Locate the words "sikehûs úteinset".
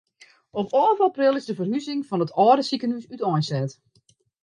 2.67-3.71